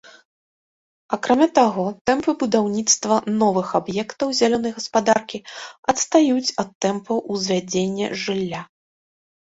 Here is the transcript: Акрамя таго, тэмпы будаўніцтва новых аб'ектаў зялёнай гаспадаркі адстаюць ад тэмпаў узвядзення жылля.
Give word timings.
Акрамя 1.17 1.47
таго, 1.59 1.85
тэмпы 2.11 2.31
будаўніцтва 2.45 3.15
новых 3.43 3.67
аб'ектаў 3.83 4.27
зялёнай 4.41 4.71
гаспадаркі 4.81 5.43
адстаюць 5.97 6.55
ад 6.65 6.69
тэмпаў 6.87 7.17
узвядзення 7.39 8.07
жылля. 8.27 8.61